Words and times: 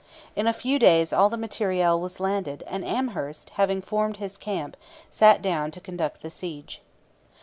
In 0.35 0.47
a 0.47 0.51
few 0.51 0.79
days 0.79 1.13
all 1.13 1.29
the 1.29 1.37
material 1.37 2.01
was 2.01 2.19
landed; 2.19 2.63
and 2.65 2.83
Amherst, 2.83 3.51
having 3.51 3.83
formed 3.83 4.17
his 4.17 4.35
camp, 4.35 4.75
sat 5.11 5.43
down 5.43 5.69
to 5.69 5.79
conduct 5.79 6.23
the 6.23 6.31
siege. 6.31 6.81